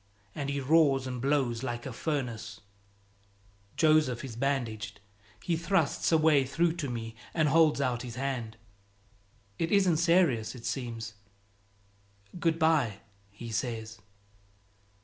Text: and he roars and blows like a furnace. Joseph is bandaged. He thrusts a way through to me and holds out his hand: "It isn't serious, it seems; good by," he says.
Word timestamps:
and 0.33 0.49
he 0.49 0.59
roars 0.59 1.05
and 1.05 1.21
blows 1.21 1.61
like 1.61 1.85
a 1.85 1.93
furnace. 1.93 2.61
Joseph 3.77 4.25
is 4.25 4.35
bandaged. 4.35 4.99
He 5.43 5.55
thrusts 5.55 6.11
a 6.11 6.17
way 6.17 6.43
through 6.43 6.73
to 6.77 6.89
me 6.89 7.15
and 7.35 7.49
holds 7.49 7.79
out 7.79 8.01
his 8.01 8.15
hand: 8.15 8.57
"It 9.59 9.71
isn't 9.71 9.97
serious, 9.97 10.55
it 10.55 10.65
seems; 10.65 11.13
good 12.39 12.57
by," 12.57 13.01
he 13.29 13.51
says. 13.51 13.99